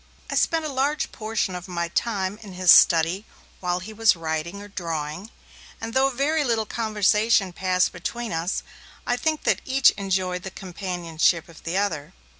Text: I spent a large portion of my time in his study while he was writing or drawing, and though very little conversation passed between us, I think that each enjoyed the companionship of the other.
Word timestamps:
I 0.31 0.35
spent 0.35 0.65
a 0.65 0.69
large 0.69 1.11
portion 1.11 1.53
of 1.53 1.67
my 1.67 1.87
time 1.87 2.39
in 2.39 2.53
his 2.53 2.71
study 2.71 3.23
while 3.59 3.81
he 3.81 3.93
was 3.93 4.15
writing 4.15 4.59
or 4.59 4.67
drawing, 4.67 5.29
and 5.79 5.93
though 5.93 6.09
very 6.09 6.43
little 6.43 6.65
conversation 6.65 7.53
passed 7.53 7.91
between 7.91 8.33
us, 8.33 8.63
I 9.05 9.15
think 9.15 9.43
that 9.43 9.61
each 9.63 9.91
enjoyed 9.91 10.41
the 10.41 10.49
companionship 10.49 11.47
of 11.47 11.61
the 11.65 11.77
other. 11.77 12.13